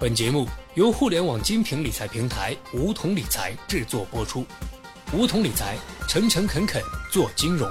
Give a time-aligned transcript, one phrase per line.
[0.00, 4.46] 本节目由互联网精品理财平台梧桐理财制作播出。
[5.12, 5.76] 梧桐理财，
[6.08, 7.70] 诚诚恳恳做金融。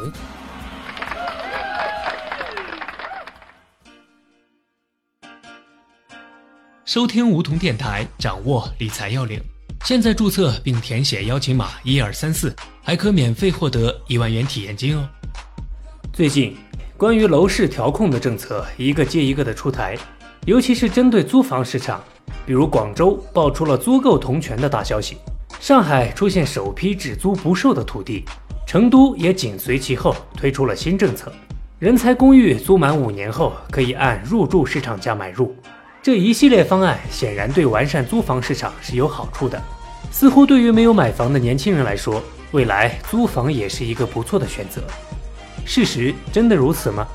[6.85, 9.41] 收听梧桐电台，掌握理财要领。
[9.83, 15.09] 现在注册并填写邀请码一二三四，还可免费获得一万元体验金哦。
[16.13, 16.55] 最近，
[16.95, 19.97] 关于楼市调控的政策一个接一个的出台，
[20.45, 22.03] 尤其是针对租房市场，
[22.49, 25.17] 比如广州爆出了租购同权的大消息，
[25.59, 28.25] 上海出现首批只租不售的土地，
[28.65, 31.31] 成都也紧随其后推出了新政策，
[31.77, 35.55] 人才公寓租满五年后可以按入住市场价买入。
[36.01, 39.61] 这一系列方案显然对完善租房市场是有好处的，
[40.09, 42.19] 似乎对于没有买房的年轻人来说，
[42.51, 44.81] 未来租房也是一个不错的选择。
[45.65, 47.07] 事实真的如此吗？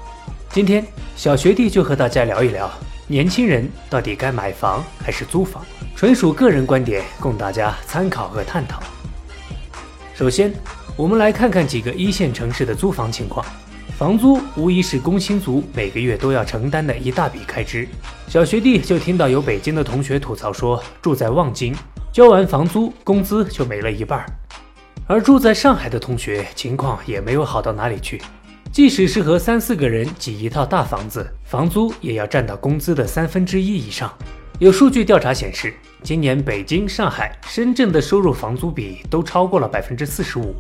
[0.51, 2.71] 今天小学弟就和大家聊一聊，
[3.07, 5.63] 年轻人到底该买房还是租房？
[5.95, 8.83] 纯属个人观点，供大家参考和探讨。
[10.15, 10.51] 首先，
[10.97, 13.45] 我们来看看几个一线城市的租房情况。
[13.99, 17.87] 房租无疑是工薪族每个月都要承担的一大笔开支。
[18.27, 21.77] 小学弟就听到有北京的同学吐槽说，住在望京，
[22.11, 24.27] 交完房租，工资就没了一半儿。
[25.07, 28.23] 而住在上海的同学情况也没有好到哪里去，
[28.75, 34.13] 即使是和三四个人挤一套大房子，房租也要占到工资的三分之一以上。
[34.59, 35.73] 有数据调查显示，
[36.03, 40.57] 今年北京、上海、深圳的收入房租比都超过了百分之四十五，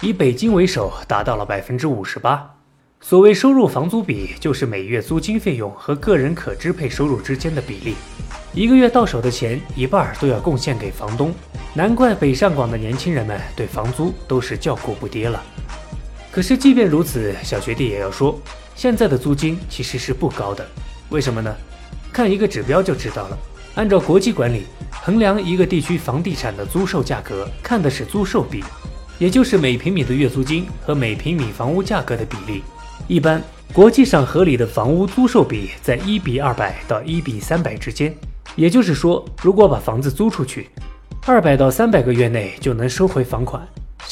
[0.00, 2.52] 以北京为首，达到了百分之五十八。
[3.00, 7.94] 所谓收入房租比，就是每月租金费用和个人可支配收入之间的比例。
[8.52, 11.32] 一个月到手的钱，一半都要贡献给房东。
[11.74, 15.40] 难怪北上广的年轻人们对房租都是叫苦不迭了。
[16.32, 18.40] 可是，即便如此，小学弟也要说，
[18.74, 20.66] 现在的租金其实是不高的。
[21.10, 21.54] 为什么呢？
[22.10, 23.38] 看一个指标就知道了。
[23.74, 28.64] 按照国际管理，衡量一个地区房地产的租售价格，看的是租售比，
[29.18, 32.62] 也就是每平米的月租金和每平米房屋价格的比例。
[33.08, 33.42] 一般
[33.74, 38.14] 国际上合理的房屋租售比在一比二百到一比三百之间，
[38.56, 40.70] 也就是说，如果把房子租出去，
[41.26, 43.62] 二百到三百个月内就能收回房款。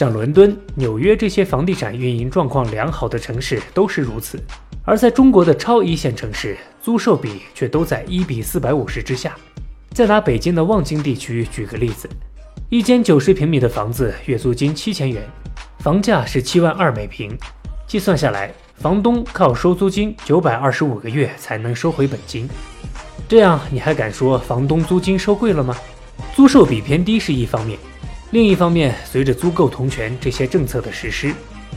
[0.00, 4.42] 像伦敦、纽约这些房地产运营状况良好的城市都是如此。
[4.82, 9.36] 而在中国的超一线城市，租售比却都在一比四百五十之下。
[9.90, 12.08] 再拿北京的望京地区举个例子，
[12.70, 15.22] 一间九十平米的房子，月租金七千元，
[15.80, 17.36] 房价是七万二每平，
[17.86, 18.50] 计算下来。
[18.76, 22.48] 房东靠收租金九百二十五个月才能收回本金，
[23.28, 25.76] 这样你还敢说房东租金收贵了吗？
[26.34, 27.78] 租售比偏低是一方面，
[28.32, 31.34] 另一方面，随着租购同权这些政策的实施，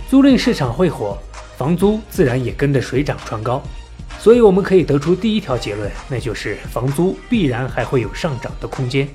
[0.08, 1.18] 租赁市场会火，
[1.58, 3.59] 房租自然也跟着水涨船高。
[4.19, 9.08] 所以我们可以得出第一条结论，那就是房租必然还会有上涨的空间。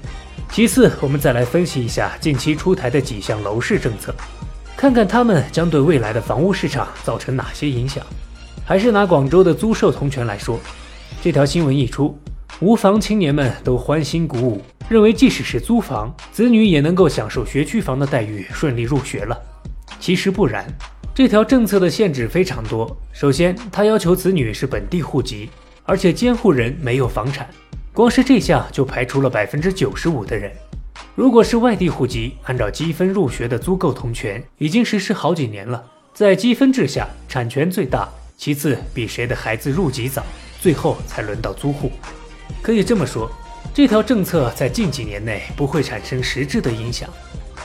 [0.50, 4.12] 其次，我们再来分析一下近期出台的几项楼市政策。
[4.76, 8.04] 看看他们将对未来的房屋市场造成哪些影响。
[8.64, 10.58] 还是拿广州的租售同权来说，
[11.22, 12.18] 这条新闻一出，
[12.58, 19.38] 无房青年们都欢欣鼓舞，认为即使是租房，子女也能够享受学区房的待遇，顺利入学了。
[20.00, 20.66] 其实不然，
[21.14, 22.96] 这条政策的限制非常多。
[23.12, 25.50] 首先，它要求子女是本地户籍，
[25.84, 27.46] 而且监护人没有房产，
[27.92, 30.50] 光是这项就排除了百分之九十五的人。
[31.14, 35.84] 如果是外地户籍，按照积分入学的租购同权已经实施好几年了。
[36.14, 40.24] 在积分制下，产权最大，其次比谁的孩子入籍早，
[40.62, 41.92] 最后才轮到租户。
[42.62, 43.30] 可以这么说，
[43.74, 47.08] 这条政策在近几年内不会产生实质的影响，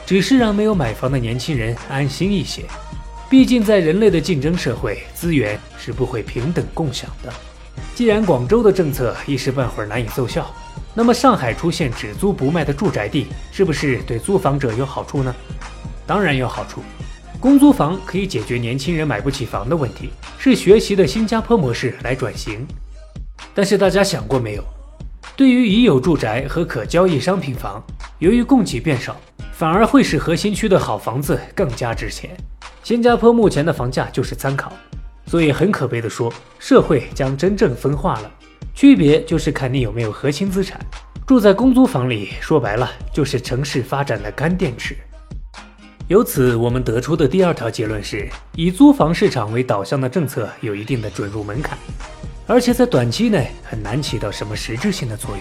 [0.06, 2.64] 只是让没有买房的年轻人安心一些。
[3.30, 7.34] 毕竟，在人类的竞争社会，资源是不会平等共享的。
[7.96, 10.54] 既然广州的政策一时半会儿难以奏效。
[10.96, 15.36] 那么上海出现只租不卖的住宅地，是不是对租房者有好处呢？
[16.06, 16.84] 当然有好处，
[17.40, 22.68] 公租房可以解决年轻人买不起房的问题，是学习的新加坡模式来转型。
[23.56, 24.64] 但是大家想过没有？
[25.36, 27.84] 对于已有住宅和可交易商品房，
[28.20, 29.16] 由于供给变少，
[29.52, 32.30] 反而会使核心区的好房子更加值钱。
[32.84, 34.72] 新加坡目前的房价就是参考，
[35.26, 38.32] 所以很可悲的说，社会将真正分化了。
[38.76, 40.80] 区别就是看你有没有核心资产。
[41.26, 44.96] 住在公租房里，说白了就是城市发展的干电池。
[46.10, 51.76] 由此，我们得出的第二条结论是，以租房市场为导向的政策有一定的准入门槛，
[52.46, 55.40] 而且在短期内很难起到什么实质性的作用。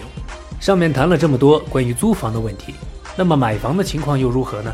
[0.61, 2.75] 上面谈了这么多关于租房的问题，
[3.17, 4.73] 那么买房的情况又如何呢？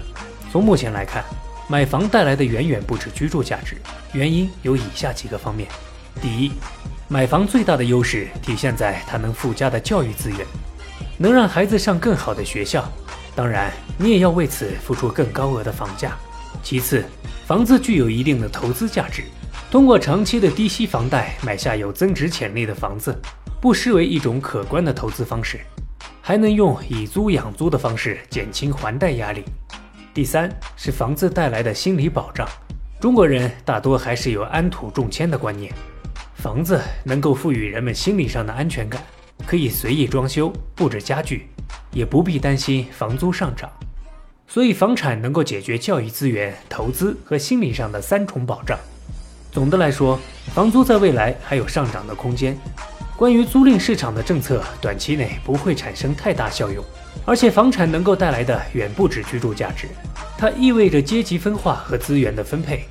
[0.53, 1.25] 从目前来看，
[1.69, 3.77] 买房带来的远远不止居住价值，
[4.13, 5.69] 原因有以下几个方面：
[6.21, 6.53] 第一，
[7.09, 10.39] 买房最大的优势体现在它能附加的教育资源。
[11.21, 12.89] 能让孩子上更好的学校。
[13.35, 16.17] 当然，你也要为此付出更高额的房价。
[16.63, 17.05] 其次，
[17.47, 19.25] 房子具有一定的投资价值，
[19.71, 23.15] 通过长期的低息房贷买下有增值潜力的房子，
[23.61, 25.61] 不失为一种可观的投资方式，
[26.23, 29.45] 还能用以租养租的方式减轻还贷压力。
[30.15, 32.49] 第三是房子带来的心理保障。
[32.99, 35.71] 中国人大多还是有安土重迁的观念，
[36.37, 39.03] 房子能够赋予人们心理上的安全感，
[39.47, 41.47] 可以随意装修、布置家具，
[41.93, 43.71] 也不必担心房租上涨。
[44.47, 48.79] 所以，房产能够解决教育资源、投资和心理上的三重保障。
[49.51, 50.19] 总的来说，
[50.55, 52.57] 房租在未来还有上涨的空间。
[53.17, 56.85] 关于租赁市场的政策，短期内不会产生太大效用。
[57.25, 59.89] 而且，房产能够带来的远不止居住价值，
[60.37, 62.85] 它意味着阶级分化和资源的分配。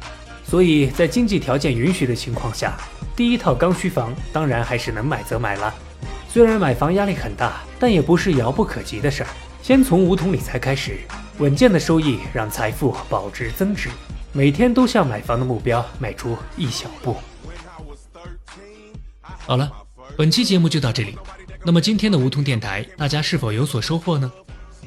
[0.43, 2.77] 所以在经济条件允许的情况下，
[3.15, 5.73] 第一套刚需房当然还是能买则买了。
[6.27, 9.29] 虽然买房压力很大，但也不是遥不可及的事儿。
[9.61, 10.97] 先从梧桐理财开始，
[11.37, 13.89] 稳健的收益让财富保值增值。
[14.37, 17.17] 每天都向买房的目标迈出一小步。
[19.23, 19.71] 好了，
[20.15, 21.17] 本期节目就到这里。
[21.65, 24.31] 那么今天的梧桐电台，大家是否有所收获呢？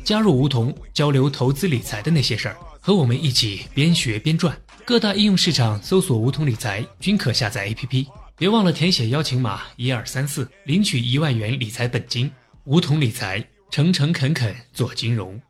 [0.04, 4.56] 加入梧桐，交流投资理财的那些事儿，和我们一起边学边赚。
[4.84, 8.06] 各大应用市场搜索“梧桐理财”均可下载 APP。
[8.36, 12.30] 别忘了填写邀请码一二三四，领取一万元理财本金。
[12.66, 15.40] 梧桐理财，诚诚恳恳做金融。